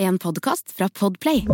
[0.00, 1.46] En podkast fra Podplay.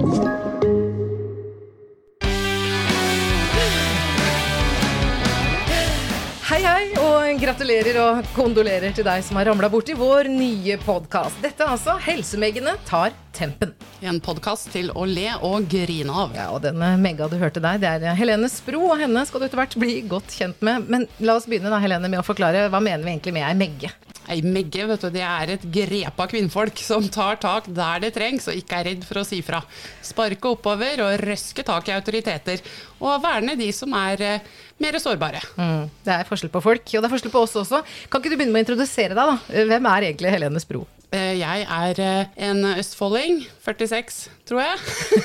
[6.45, 11.41] Hei, hei, og gratulerer og kondolerer til deg som har ramla borti vår nye podkast.
[11.41, 13.73] Dette er altså Helsemeggene tar tempen.
[14.05, 16.37] En podkast til å le og grine av.
[16.37, 19.49] Ja, og denne Megga du hørte der, det er Helene Spro, og henne skal du
[19.49, 20.85] etter hvert bli godt kjent med.
[20.93, 23.57] Men la oss begynne da, Helene, med å forklare hva mener vi egentlig med ei
[23.65, 23.97] megge?
[24.33, 28.49] Ei megge vet du, det er et grepa kvinnfolk som tar tak der det trengs,
[28.49, 29.61] og ikke er redd for å si fra.
[30.05, 32.63] Sparke oppover og røske tak i autoriteter.
[33.05, 35.43] Og verne de som er eh, mer sårbare.
[35.59, 37.83] Mm, det er forskjell på folk, og det er forskjell på oss også.
[38.09, 39.65] Kan ikke du begynne med å introdusere deg, da?
[39.75, 40.87] Hvem er egentlig Helene Spro?
[41.15, 44.79] Eh, Jeg er eh, en østfolding, 46 tror jeg.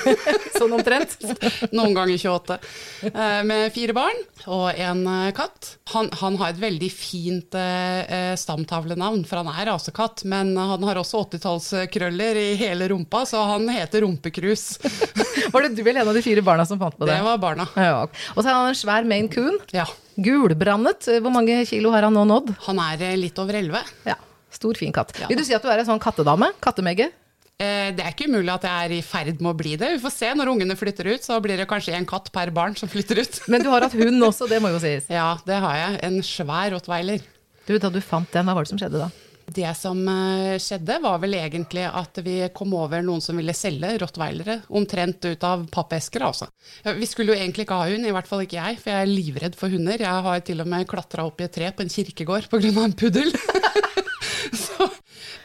[0.58, 1.16] Sånn omtrent.
[1.74, 2.56] Noen ganger 28.
[3.10, 5.02] eh, Med fire barn og en
[5.36, 5.72] katt.
[5.92, 7.56] Han, han har et veldig fint
[8.40, 10.22] stamtavlenavn, for han er rasekatt.
[10.30, 14.78] Men han har også 80-tallskrøller i hele rumpa, så han heter Rumpekrus.
[15.52, 17.18] Var det du eller en av de fire barna som fant på det?
[17.18, 17.66] Det var barna.
[17.76, 18.04] Ja.
[18.36, 19.58] Og så er han en svær Maine Coon.
[19.74, 19.84] Ja.
[20.20, 21.10] Gulbrandet.
[21.20, 22.54] Hvor mange kilo har han nå nådd?
[22.68, 23.82] Han er litt over 11.
[24.08, 24.16] Ja,
[24.50, 25.12] Stor, fin katt.
[25.20, 25.28] Ja.
[25.30, 26.50] Vil du si at du er en sånn kattedame?
[26.62, 27.10] Kattemegge?
[27.60, 29.92] Eh, Det er ikke umulig at jeg er i ferd med å bli det.
[29.96, 32.74] Vi får se når ungene flytter ut, så blir det kanskje en katt per barn
[32.76, 33.40] som flytter ut.
[33.52, 35.08] Men du har hatt hund også, det må jo sies.
[35.12, 35.98] Ja, det har jeg.
[36.08, 37.20] En svær rottweiler.
[37.68, 39.10] Du, Da du fant den, hva var det som skjedde da?
[39.50, 43.96] Det som eh, skjedde, var vel egentlig at vi kom over noen som ville selge
[43.98, 46.46] rottweilere, omtrent ut av pappesker, altså.
[46.86, 49.10] Vi skulle jo egentlig ikke ha hund, i hvert fall ikke jeg, for jeg er
[49.10, 49.98] livredd for hunder.
[50.06, 52.70] Jeg har til og med klatra opp i et tre på en kirkegård pga.
[52.84, 53.34] en puddel.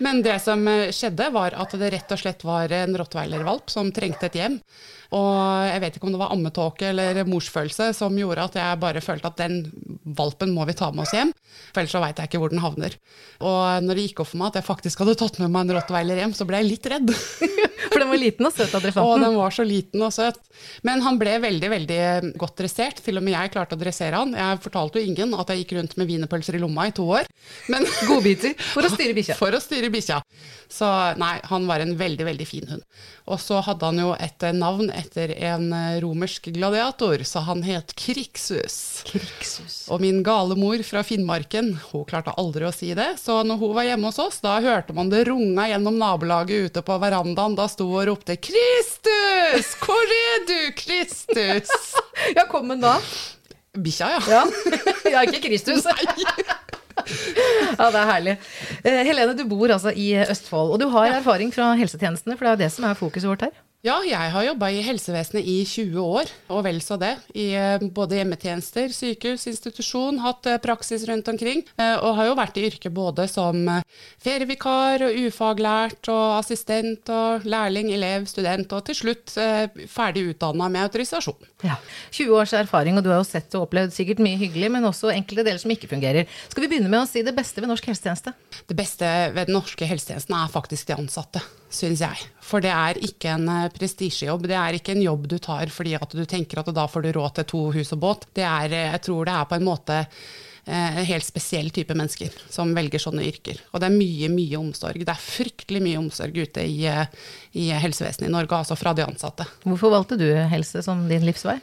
[0.04, 3.92] Men det som eh, skjedde, var at det rett og slett var en rottweilervalp som
[3.96, 4.60] trengte et hjem.
[5.16, 9.04] Og jeg vet ikke om det var ammetåke eller morsfølelse som gjorde at jeg bare
[9.04, 9.62] følte at den
[10.18, 11.32] valpen må vi ta med oss hjem,
[11.72, 12.98] for ellers så veit jeg ikke hvor den havner.
[13.40, 15.78] Og når det gikk opp for meg at jeg faktisk hadde tatt med meg en
[15.78, 17.16] rottweiler hjem, så ble jeg litt redd.
[17.86, 19.36] For den var liten og søt dere Og den.
[19.38, 20.40] var så liten og søt.
[20.88, 22.00] Men han ble veldig veldig
[22.42, 23.00] godt dressert.
[23.06, 24.34] Til og med jeg klarte å dressere han.
[24.36, 27.30] Jeg fortalte jo ingen at jeg gikk rundt med wienerpølser i lomma i to år.
[27.72, 29.38] Men Godbiter for å styre bikkja.
[29.42, 30.20] for å styre bikkja.
[30.72, 30.90] Så
[31.22, 32.84] nei, han var en veldig, veldig fin hund.
[33.32, 34.90] Og så hadde han jo et navn.
[34.90, 39.04] navn etter en eh, romersk gladiator, så han het Kriksus.
[39.08, 39.78] Kriksus.
[39.94, 43.76] Og min gale mor fra Finnmarken, hun klarte aldri å si det, så når hun
[43.78, 47.70] var hjemme hos oss, da hørte man det runga gjennom nabolaget ute på verandaen, da
[47.72, 49.76] sto og ropte 'Kristus!
[49.80, 51.74] Hvor er du, Kristus?'
[52.38, 52.98] Ja, kom hun da?
[53.76, 54.22] Bikkja, ja.
[54.30, 54.44] Ja,
[55.18, 55.88] ja ikke Kristus.
[57.76, 58.34] Ja, det er herlig.
[58.88, 62.50] Eh, Helene, du bor altså i Østfold, og du har erfaring fra helsetjenestene, for det
[62.50, 63.52] er jo det som er fokuset vårt her.
[63.86, 67.12] Ja, jeg har jobba i helsevesenet i 20 år, og vel så det.
[67.38, 71.62] I eh, både hjemmetjenester, sykehus, institusjon, hatt eh, praksis rundt omkring.
[71.78, 73.60] eh, Og har jo vært i yrket både som
[74.26, 79.36] ferievikar og ufaglært og assistent og lærling, elev, student, og til slutt
[79.94, 81.46] ferdig utdanna med autorisasjon.
[81.68, 81.78] Ja.
[82.10, 85.14] 20 års erfaring, og du har jo sett og opplevd sikkert mye hyggelig, men også
[85.14, 86.26] enkelte deler som ikke fungerer.
[86.50, 88.34] Skal vi begynne med å si det beste ved norsk helsetjeneste?
[88.66, 92.24] Det beste ved den norske helsetjenesten er faktisk de ansatte, syns jeg.
[92.46, 94.48] For det er ikke en eh, prestisjejobb.
[94.50, 97.14] Det er ikke en jobb du tar fordi at du tenker at da får du
[97.18, 98.28] råd til to hus og båt.
[98.38, 101.98] Det er, eh, jeg tror det er på en måte eh, en helt spesiell type
[101.98, 103.62] mennesker som velger sånne yrker.
[103.74, 105.04] Og det er mye, mye omsorg.
[105.04, 109.48] Det er fryktelig mye omsorg ute i, i helsevesenet i Norge, altså fra de ansatte.
[109.66, 111.60] Hvorfor valgte du helse som din livsvei?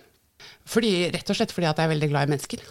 [0.68, 2.70] Fordi, rett og slett fordi at jeg er veldig glad i mennesker.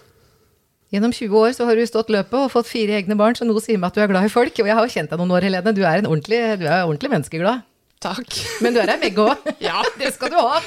[0.92, 3.62] Gjennom 20 år så har du stått løpet og fått fire egne barn, så noe
[3.64, 4.58] sier meg at du er glad i folk.
[4.60, 5.72] Og jeg har jo kjent deg noen år, Helene.
[5.72, 7.64] Du er en ordentlig, du er ordentlig menneskeglad.
[8.04, 8.28] Takk.
[8.66, 9.48] Men du er ei begge òg.
[9.64, 9.80] Ja.
[10.02, 10.60] det skal du ha.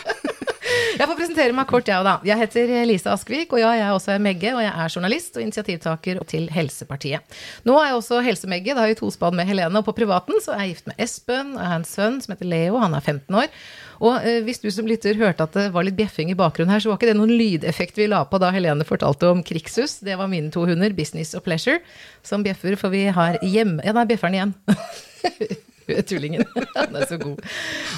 [1.05, 2.13] Jeg får presentere meg kort, jeg òg, da.
[2.25, 5.43] Jeg heter Lise Askvik, og ja, jeg er også Megge, og jeg er journalist og
[5.43, 7.35] initiativtaker til Helsepartiet.
[7.69, 10.55] Nå er jeg også Helsemegge, da har jeg tospann med Helene, og på privaten så
[10.55, 13.05] er jeg gift med Espen, og jeg har en sønn som heter Leo, han er
[13.05, 13.53] 15 år.
[14.01, 16.81] Og eh, hvis du som lytter hørte at det var litt bjeffing i bakgrunnen her,
[16.81, 19.99] så var ikke det noen lydeffekt vi la på da Helene fortalte om Krigshus.
[20.09, 21.85] Det var mine to hunder, Business og Pleasure,
[22.25, 23.85] som bjeffer, for vi har hjemme...
[23.85, 25.61] Ja, der bjeffer den igjen.
[26.09, 26.47] Tullingen.
[26.75, 27.43] Han er så god.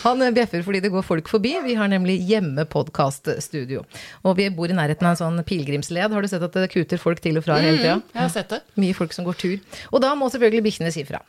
[0.04, 1.54] Han bjeffer fordi det går folk forbi.
[1.66, 3.84] Vi har nemlig hjemme podkaststudio.
[4.26, 6.14] Og vi bor i nærheten av en sånn pilegrimsled.
[6.14, 8.00] Har du sett at det kuter folk til og fra hele tida?
[8.14, 8.62] Jeg har sett det.
[8.80, 9.56] Mye folk som går tur.
[9.92, 11.22] Og da må selvfølgelig bikkjene si fra.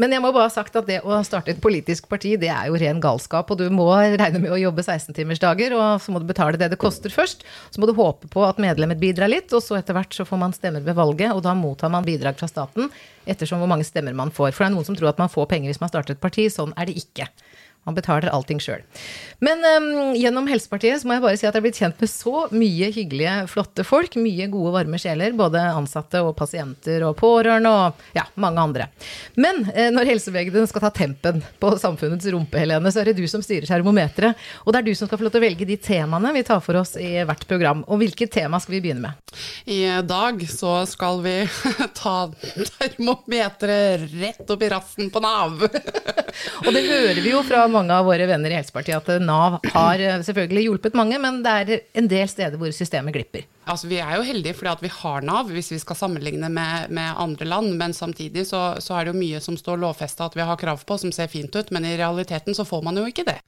[0.00, 2.66] Men jeg må bare ha sagt at det å starte et politisk parti, det er
[2.66, 3.50] jo ren galskap.
[3.52, 6.80] Og du må regne med å jobbe 16-timersdager, og så må du betale det det
[6.82, 7.46] koster først.
[7.70, 10.40] Så må du håpe på at medlemmet bidrar litt, og så etter hvert så får
[10.42, 12.90] man stemmer ved valget, og da mottar man bidrag fra staten
[13.30, 14.50] ettersom hvor mange stemmer man får.
[14.52, 16.48] For det er noen som tror at man får penger hvis man starter et parti.
[16.52, 17.30] Sånn er det ikke.
[17.84, 18.82] Man betaler allting sjøl.
[19.44, 22.10] Men um, gjennom Helsepartiet så må jeg bare si at jeg er blitt kjent med
[22.10, 24.16] så mye hyggelige, flotte folk.
[24.20, 25.34] Mye gode, varme sjeler.
[25.36, 28.88] Både ansatte og pasienter og pårørende og ja, mange andre.
[29.36, 33.26] Men eh, når helsevegden skal ta tempen på samfunnets rumpe, Helene, så er det du
[33.30, 34.40] som styrer termometeret.
[34.64, 36.62] Og det er du som skal få lov til å velge de temaene vi tar
[36.64, 37.84] for oss i hvert program.
[37.88, 39.36] Og hvilket tema skal vi begynne med?
[39.68, 41.36] I dag så skal vi
[42.00, 42.16] ta
[42.78, 45.66] termometeret rett opp i rassen på Nav.
[46.64, 50.02] og det hører vi jo fra mange av våre venner i Helsepartiet at Nav har
[50.02, 53.46] eh, selvfølgelig hjulpet mange, men det er en del steder hvor systemet glipper.
[53.64, 56.90] Altså, vi er jo heldige fordi at vi har Nav, hvis vi skal sammenligne med,
[56.94, 57.72] med andre land.
[57.80, 60.84] Men samtidig så, så, er det jo mye som står lovfesta at vi har krav
[60.84, 61.72] på, som ser fint ut.
[61.74, 63.38] Men i realiteten så får man jo ikke det.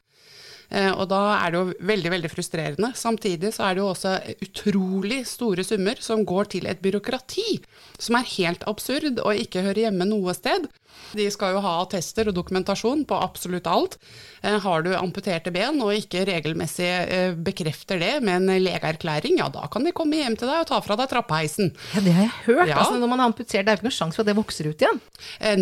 [0.71, 2.93] Eh, og da er det jo veldig veldig frustrerende.
[2.99, 4.17] Samtidig så er det jo også
[4.47, 7.61] utrolig store summer som går til et byråkrati
[7.99, 10.69] som er helt absurd og ikke hører hjemme noe sted.
[11.17, 13.99] De skal jo ha attester og dokumentasjon på absolutt alt.
[14.43, 19.49] Eh, har du amputerte ben og ikke regelmessig eh, bekrefter det med en legeerklæring, ja
[19.53, 21.71] da kan de komme hjem til deg og ta fra deg trappeheisen.
[21.95, 22.73] Ja, det har jeg hørt.
[22.73, 22.81] Ja.
[22.81, 24.71] Altså, når man har amputert, det er jo ikke noen sjanse for at det vokser
[24.71, 25.03] ut igjen.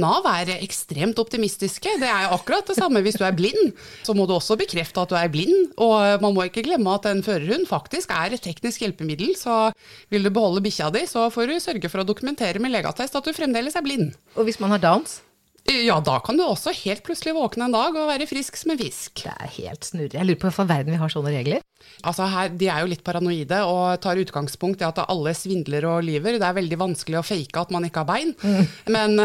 [0.00, 1.98] Nav er ekstremt optimistiske.
[2.00, 3.74] Det er akkurat det samme hvis du er blind.
[4.06, 5.74] Så må du også bekrefte at du er blind.
[5.82, 9.34] Og man må ikke glemme at en førerhund faktisk er et teknisk hjelpemiddel.
[9.38, 9.70] Så
[10.12, 13.28] vil du beholde bikkja di, så får du sørge for å dokumentere med legeattest at
[13.28, 14.12] du fremdeles er blind.
[14.38, 15.20] Og hvis man har downs?
[15.64, 18.80] Ja, da kan du også helt plutselig våkne en dag og være frisk som en
[18.80, 19.22] fisk.
[19.24, 20.18] Det er helt snurrig.
[20.18, 21.64] Jeg lurer på hvorfor verden vi har sånne regler.
[22.04, 26.04] Altså her, De er jo litt paranoide og tar utgangspunkt i at alle svindler og
[26.04, 26.36] lyver.
[26.40, 28.34] Det er veldig vanskelig å fake at man ikke har bein.
[28.44, 28.72] Mm.
[28.92, 29.16] Men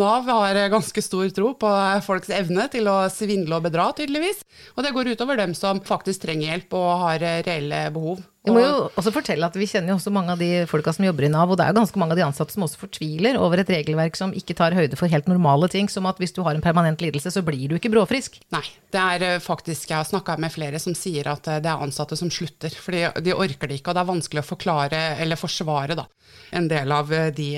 [0.00, 1.72] Nav har ganske stor tro på
[2.06, 4.42] folks evne til å svindle og bedra, tydeligvis.
[4.74, 8.26] Og det går utover dem som faktisk trenger hjelp og har reelle behov.
[8.46, 11.04] Vi må jo også fortelle at vi kjenner jo også mange av de folka som
[11.06, 13.38] jobber i Nav, og det er jo ganske mange av de ansatte som også fortviler
[13.42, 16.44] over et regelverk som ikke tar høyde for helt normale ting, som at hvis du
[16.46, 18.38] har en permanent lidelse, så blir du ikke bråfrisk.
[18.54, 18.62] Nei,
[18.94, 21.82] det er eh, faktisk Jeg har snakka med flere som sier at eh, det er
[21.88, 25.40] ansatte som slutter, for de orker det ikke, og det er vanskelig å forklare eller
[25.40, 26.06] forsvare da,
[26.54, 27.50] en del av eh, de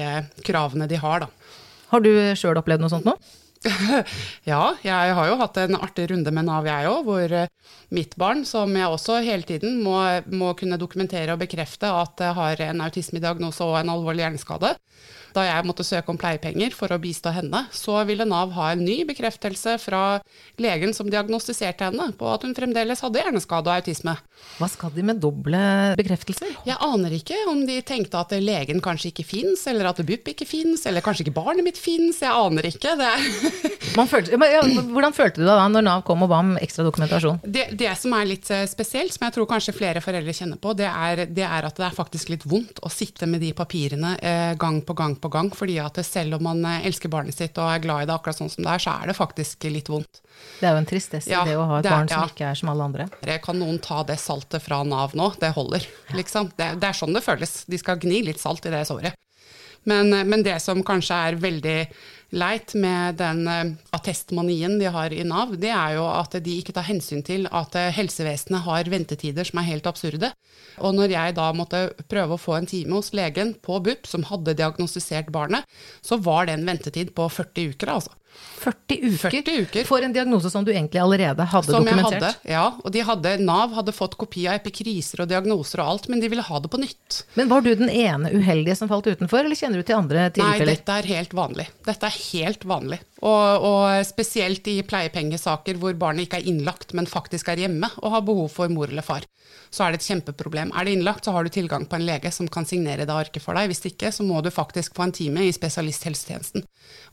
[0.47, 1.27] kravene de har.
[1.27, 1.53] da.
[1.93, 3.17] Har du sjøl opplevd noe sånt nå?
[4.53, 7.51] ja, jeg har jo hatt en artig runde med Nav, jeg òg, hvor eh,
[7.95, 9.99] mitt barn, som jeg også hele tiden må,
[10.31, 14.77] må kunne dokumentere og bekrefte at jeg har en autismediagnose og en alvorlig hjerneskade,
[15.37, 18.85] da jeg måtte søke om pleiepenger for å bistå henne, så ville Nav ha en
[18.85, 20.03] ny bekreftelse fra
[20.61, 24.17] legen som diagnostiserte henne på at hun fremdeles hadde hjerneskade og autisme.
[24.59, 25.61] Hva skal de med doble
[26.01, 26.55] bekreftelser?
[26.69, 30.49] Jeg aner ikke om de tenkte at legen kanskje ikke fins, eller at BUP ikke
[30.49, 32.23] fins, eller kanskje ikke barnet mitt fins.
[32.25, 32.97] Jeg aner ikke.
[34.09, 37.41] Følte, ja, hvordan følte du deg da når Nav kom og ba om ekstra dokumentasjon?
[37.43, 40.75] Det, det, som er litt eh, spesielt, som jeg tror kanskje flere foreldre kjenner på,
[40.79, 44.15] det er, det er at det er faktisk litt vondt å sitte med de papirene
[44.19, 45.51] eh, gang på gang på gang.
[45.55, 48.39] fordi at selv om man eh, elsker barnet sitt og er glad i det akkurat
[48.39, 50.23] sånn som det er, så er det faktisk litt vondt.
[50.61, 52.33] Det er jo en tristesse ja, det å ha et barn som ja.
[52.33, 53.09] ikke er som alle andre.
[53.45, 55.33] Kan noen ta det saltet fra Nav nå?
[55.41, 56.53] Det holder, liksom.
[56.59, 57.65] Det, det er sånn det føles.
[57.67, 59.19] De skal gni litt salt i det såret.
[59.89, 61.79] Men, eh, men, det som kanskje er veldig
[62.35, 66.75] leit med den eh, attestmanien de har i Nav, det er jo at de ikke
[66.77, 70.33] tar hensyn til at helsevesenet har ventetider som er helt absurde.
[70.85, 74.27] Og når jeg da måtte prøve å få en time hos legen på BUP, som
[74.29, 75.67] hadde diagnostisert barnet,
[76.05, 78.15] så var det en ventetid på 40 uker, altså.
[78.59, 82.19] 40 uker, 40 uker, for en diagnose som du egentlig allerede hadde som dokumentert?
[82.19, 82.65] Jeg hadde, ja.
[82.83, 86.31] Og de hadde, Nav hadde fått kopi av epikriser og diagnoser og alt, men de
[86.31, 87.21] ville ha det på nytt.
[87.39, 90.67] Men var du den ene uheldige som falt utenfor, eller kjenner du til andre tilfeller?
[90.67, 91.69] Nei, dette er helt vanlig.
[91.87, 93.01] Dette er helt vanlig.
[93.19, 98.15] Og, og spesielt i pleiepengesaker hvor barnet ikke er innlagt, men faktisk er hjemme og
[98.15, 99.27] har behov for mor eller far.
[99.73, 100.71] Så er det et kjempeproblem.
[100.77, 103.43] Er det innlagt, så har du tilgang på en lege som kan signere det arket
[103.45, 103.69] for deg.
[103.71, 106.65] Hvis ikke, så må du faktisk få en time i spesialisthelsetjenesten.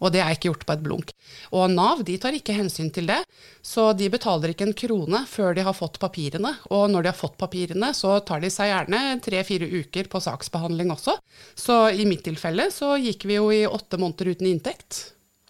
[0.03, 1.11] Og det er ikke gjort på et blunk.
[1.55, 3.21] Og Nav de tar ikke hensyn til det,
[3.65, 6.53] så de betaler ikke en krone før de har fått papirene.
[6.71, 10.93] Og når de har fått papirene, så tar de seg gjerne tre-fire uker på saksbehandling
[10.95, 11.17] også.
[11.59, 14.94] Så i mitt tilfelle så gikk vi jo i åtte måneder uten inntekt.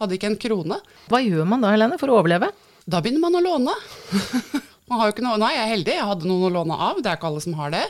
[0.02, 0.80] Hadde ikke en krone.
[1.12, 2.52] Hva gjør man da, Helene, for å overleve?
[2.86, 3.76] Da begynner man å låne.
[4.90, 7.00] man har jo ikke noe, nei, jeg er heldig, jeg hadde noen å låne av,
[7.00, 7.86] det er ikke alle som har det.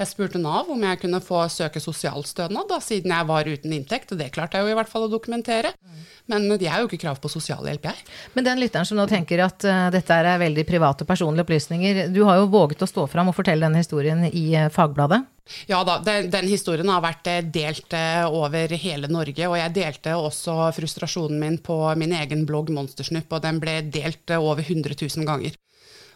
[0.00, 4.14] Jeg spurte Nav om jeg kunne få søke sosialstønad, da, siden jeg var uten inntekt.
[4.14, 5.74] Og det klarte jeg jo i hvert fall å dokumentere.
[6.30, 8.06] Men de har jo ikke krav på sosialhjelp, jeg.
[8.32, 12.06] Men den lytteren som nå tenker at uh, dette er veldig private personlige opplysninger.
[12.14, 15.20] Du har jo våget å stå fram og fortelle denne historien i uh, Fagbladet.
[15.70, 17.96] Ja da, den, den, historien har vært eh, delt
[18.30, 19.48] over hele Norge.
[19.48, 24.36] Og jeg delte også frustrasjonen min på min egen blogg Monstersnupp, og den ble delt
[24.38, 25.58] over 100 000 ganger.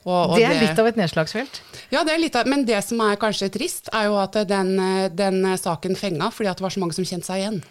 [0.05, 1.63] Og, og det er litt av et nedslagsfelt?
[1.89, 4.77] Ja, det er litt av, men det som er kanskje trist, er jo at den,
[5.17, 7.63] den saken fenga fordi at det var så mange som kjente seg igjen.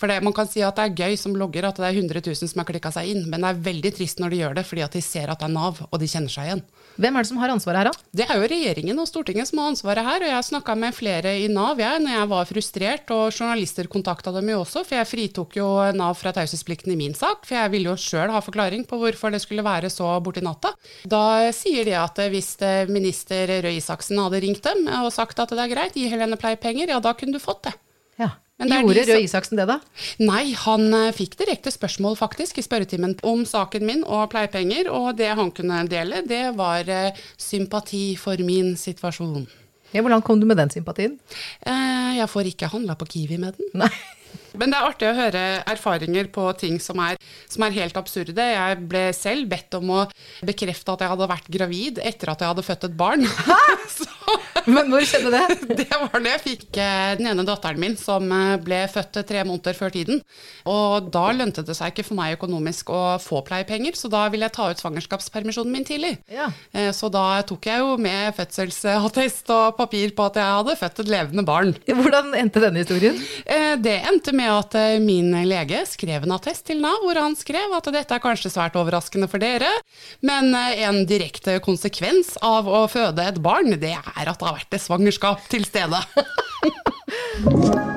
[0.00, 2.18] For det, Man kan si at det er gøy som logger at det er 100
[2.26, 4.64] 000 som har klikka seg inn, men det er veldig trist når de gjør det
[4.66, 6.62] fordi at de ser at det er Nav, og de kjenner seg igjen.
[6.98, 8.08] Hvem er det som har ansvaret her, da?
[8.18, 11.36] Det er jo regjeringen og Stortinget som har ansvaret her, og jeg snakka med flere
[11.44, 15.10] i Nav jeg, når jeg var frustrert, og journalister kontakta dem jo også, for jeg
[15.12, 18.86] fritok jo Nav fra taushetsplikten i min sak, for jeg ville jo sjøl ha forklaring
[18.90, 20.74] på hvorfor det skulle være så borti natta.
[21.06, 22.56] Da sier de at hvis
[22.90, 26.90] minister Røe Isaksen hadde ringt dem og sagt at det er greit, gi Helene pleiepenger,
[26.90, 27.76] ja da kunne du fått det.
[28.62, 29.80] Gjorde Røe Isaksen det, da?
[30.22, 35.16] Nei, han uh, fikk direkte spørsmål faktisk i spørretimen om saken min og pleiepenger, og
[35.18, 39.48] det han kunne dele, det var uh, sympati for min situasjon.
[39.94, 41.18] Ja, Hvordan kom du med den sympatien?
[41.66, 43.74] Uh, jeg får ikke handla på Kiwi med den.
[43.82, 43.90] Nei.
[44.58, 47.18] Men det er artig å høre erfaringer på ting som er,
[47.50, 48.38] som er, helt absurde.
[48.38, 50.00] Jeg ble selv bedt om å
[50.46, 53.26] bekrefte at jeg hadde vært gravid etter at jeg hadde født et barn.
[53.48, 53.60] Hæ?
[53.90, 54.08] Så,
[54.70, 55.42] Men hvor skjedde det?
[55.84, 59.42] Det var da jeg fikk eh, den ene datteren min som eh, ble født tre
[59.46, 60.22] måneder før tiden.
[60.70, 64.48] Og da lønte det seg ikke for meg økonomisk å få pleiepenger, så da ville
[64.48, 66.14] jeg ta ut svangerskapspermisjonen min tidlig.
[66.32, 66.48] Ja.
[66.72, 71.04] Eh, så da tok jeg jo med fødselsattest og papir på at jeg hadde født
[71.04, 71.74] et levende barn.
[71.88, 73.18] Hvordan endte denne historien?
[73.84, 77.88] Det endte med at min lege skrev en attest til Nav, hvor han skrev at
[77.94, 79.68] dette er kanskje svært overraskende for dere,
[80.24, 84.78] men en direkte konsekvens av å føde et barn, det er at det har vært
[84.78, 86.00] et svangerskap til stede.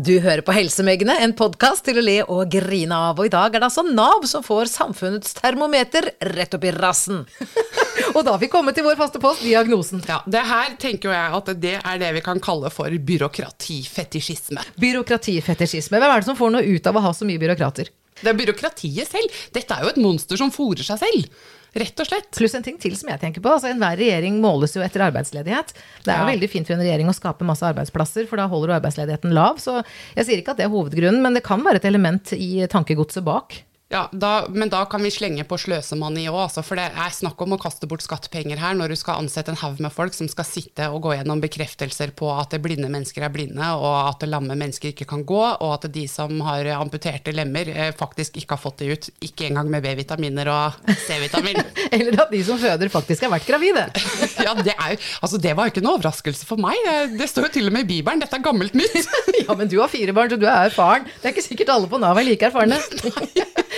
[0.00, 3.18] Du hører på Helsemeggene, en podkast til å le og grine av.
[3.20, 7.24] Og i dag er det altså Nav som får samfunnets termometer rett opp i rassen.
[8.14, 10.00] og da har vi kommet til vår faste post, diagnosen.
[10.08, 14.62] Ja, Det her tenker jeg at det er det vi kan kalle for byråkratifetisjisme.
[14.80, 15.98] Byråkratifetisjisme.
[15.98, 17.90] Hvem er det som får noe ut av å ha så mye byråkrater?
[18.20, 19.40] Det er byråkratiet selv.
[19.54, 21.40] Dette er jo et monster som fòrer seg selv.
[21.80, 22.30] Rett og slett.
[22.34, 23.52] Pluss en ting til som jeg tenker på.
[23.52, 25.72] altså Enhver regjering måles jo etter arbeidsledighet.
[26.04, 28.72] Det er jo veldig fint for en regjering å skape masse arbeidsplasser, for da holder
[28.72, 29.60] du arbeidsledigheten lav.
[29.62, 29.78] Så
[30.16, 33.26] jeg sier ikke at det er hovedgrunnen, men det kan være et element i tankegodset
[33.26, 33.60] bak.
[33.92, 37.40] Ja, da, Men da kan vi slenge på sløsemani òg, altså, for det er snakk
[37.42, 40.28] om å kaste bort skattepenger her når du skal ansette en haug med folk som
[40.30, 44.54] skal sitte og gå gjennom bekreftelser på at blinde mennesker er blinde, og at lamme
[44.54, 48.62] mennesker ikke kan gå, og at de som har amputerte lemmer eh, faktisk ikke har
[48.62, 51.58] fått det ut, ikke engang med B-vitaminer og C-vitamin.
[51.98, 53.88] Eller at de som føder faktisk har vært gravide.
[54.46, 56.78] ja, det, er, altså, det var jo ikke noe overraskelse for meg.
[57.18, 59.02] Det står jo til og med i Bibelen, dette er gammelt nytt.
[59.48, 61.10] ja, men du har fire barn, så du er erfaren.
[61.10, 62.78] Det er ikke sikkert alle på Nav er like erfarne.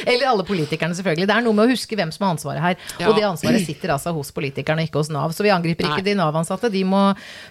[0.07, 1.29] Eller alle politikerne, selvfølgelig.
[1.31, 2.79] Det er noe med å huske hvem som har ansvaret her.
[2.99, 3.09] Ja.
[3.11, 5.35] Og det ansvaret sitter altså hos politikerne, ikke hos Nav.
[5.37, 6.09] Så vi angriper ikke Nei.
[6.11, 6.73] de Nav-ansatte.
[6.73, 7.03] De må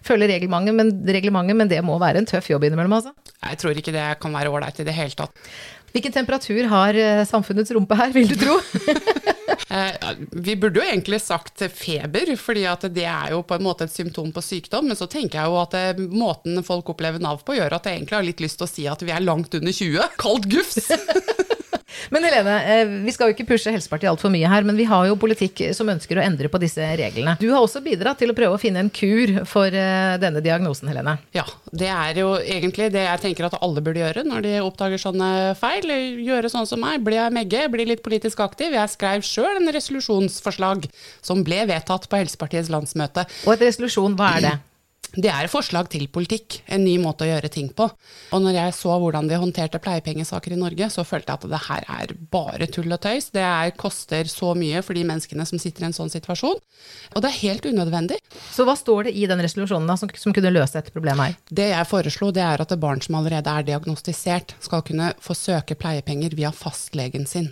[0.08, 3.14] følge reglementet men, reglementet, men det må være en tøff jobb innimellom, altså.
[3.42, 5.52] Jeg tror ikke det kan være ålreit i det hele tatt.
[5.92, 8.60] Hvilken temperatur har eh, samfunnets rumpe her, vil du tro?
[9.72, 13.94] Eh, vi burde jo egentlig sagt feber, fordi det er jo på en måte et
[13.94, 14.90] symptom på sykdom.
[14.90, 18.02] Men så tenker jeg jo at eh, måten folk opplever Nav på, gjør at jeg
[18.02, 20.18] egentlig har litt lyst til å si at vi er langt under 20.
[20.20, 20.92] Kaldt gufs!
[22.14, 25.08] Men Helene, eh, vi skal jo ikke pushe Helsepartiet altfor mye her, men vi har
[25.10, 27.38] jo politikk som ønsker å endre på disse reglene.
[27.42, 30.92] Du har også bidratt til å prøve å finne en kur for eh, denne diagnosen,
[30.92, 31.18] Helene.
[31.38, 35.02] Ja, det er jo egentlig det jeg tenker at alle burde gjøre når de oppdager
[35.02, 35.92] sånne feil.
[36.26, 38.76] Gjøre sånn som meg, bli megge, bli litt politisk aktiv.
[38.78, 40.90] Jeg skrev sjøl en resolusjonsforslag
[41.22, 43.28] som ble vedtatt på Helsepartiets landsmøte.
[43.46, 44.58] Og et resolusjon, hva er det?
[45.12, 47.84] Det er forslag til politikk, en ny måte å gjøre ting på.
[48.32, 51.62] Og når jeg så hvordan de håndterte pleiepengesaker i Norge, så følte jeg at det
[51.66, 53.28] her er bare tull og tøys.
[53.36, 56.62] Det er, koster så mye for de menneskene som sitter i en sånn situasjon.
[57.12, 58.22] Og det er helt unødvendig.
[58.56, 61.40] Så hva står det i den resolusjonen da, som, som, kunne løse dette problemet her?
[61.52, 65.76] Det jeg foreslo, det er at barn som allerede er diagnostisert, skal kunne få søke
[65.76, 67.52] pleiepenger via fastlegen sin.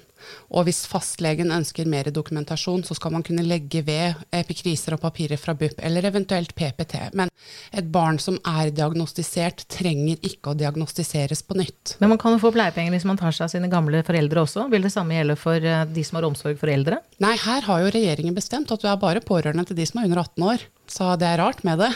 [0.49, 5.39] Og hvis fastlegen ønsker mer dokumentasjon, så skal man kunne legge ved epikriser og papirer
[5.39, 6.95] fra BUP, eller eventuelt PPT.
[7.17, 7.31] Men
[7.71, 11.95] et barn som er diagnostisert, trenger ikke å diagnostiseres på nytt.
[11.99, 14.67] Men man kan jo få pleiepenger hvis man tar seg av sine gamle foreldre også.
[14.73, 17.01] Vil det samme gjelde for eh, de som har omsorg for eldre?
[17.23, 20.09] Nei, her har jo regjeringen bestemt at du er bare pårørende til de som er
[20.09, 20.67] under 18 år.
[20.89, 21.89] Så det er rart med det.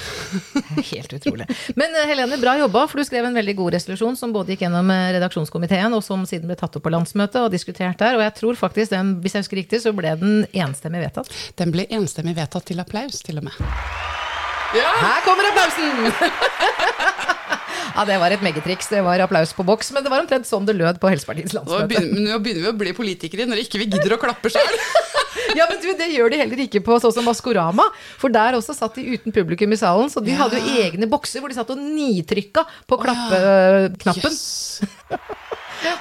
[0.91, 1.47] Helt utrolig.
[1.79, 4.67] Men eh, Helene, bra jobba, for du skrev en veldig god resolusjon som både gikk
[4.67, 8.19] gjennom eh, redaksjonskomiteen, og som siden ble tatt opp på landsmøtet og diskutert der.
[8.19, 11.33] Og jeg tror faktisk den, hvis jeg husker riktig, så ble den enstemmig vedtatt.
[11.59, 13.57] Den ble enstemmig vedtatt til applaus, til og med.
[14.77, 14.89] Ja!
[15.01, 16.09] Her kommer applausen!
[17.93, 18.87] Ja, det var et megatriks.
[18.89, 19.91] Det var applaus på boks.
[19.93, 22.01] Men det var omtrent sånn det lød på Helsepartiets landsmøte.
[22.09, 24.79] Nå begynner vi å bli politikere når ikke vi gidder å klappe sjøl.
[25.57, 27.85] ja, men du, det gjør de heller ikke på sånn som Maskorama.
[28.21, 30.11] For der også satt de uten publikum i salen.
[30.13, 30.41] Så de ja.
[30.43, 34.37] hadde jo egne bokser hvor de satt og nitrykka på klappeknappen.
[34.37, 34.83] Yes.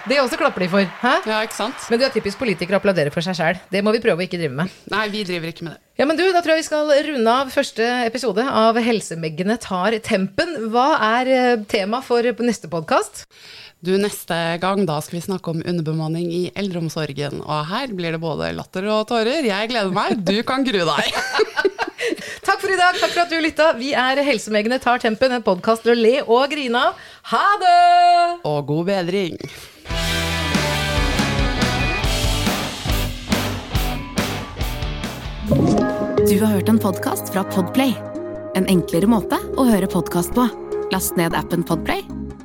[0.07, 0.87] Det også klapper de for.
[1.03, 1.13] Hæ?
[1.27, 1.87] Ja, ikke sant?
[1.91, 3.59] Men du er typisk politiker og applauderer for seg sjæl.
[3.73, 4.75] Det må vi prøve å ikke drive med.
[4.93, 5.83] Nei, vi driver ikke med det.
[6.01, 9.99] Ja, men du, Da tror jeg vi skal runde av første episode av Helsemeggene tar
[10.07, 10.55] tempen.
[10.73, 10.87] Hva
[11.19, 13.27] er eh, tema for neste podkast?
[13.83, 17.41] Du, Neste gang da skal vi snakke om underbemanning i eldreomsorgen.
[17.43, 19.43] Og her blir det både latter og tårer.
[19.49, 20.21] Jeg gleder meg.
[20.23, 21.09] Du kan grue deg.
[22.47, 22.95] Takk for i dag.
[23.01, 23.73] Takk for at du lytta.
[23.81, 27.03] Vi er Helsemegene tar tempen, en podkast til å le og grine av.
[27.33, 27.75] Ha det!
[28.53, 29.37] Og god bedring.
[36.23, 37.99] Du har hørt en podkast fra Podplay.
[38.55, 40.47] En enklere måte å høre podkast på.
[40.95, 42.05] Last ned appen Podplay,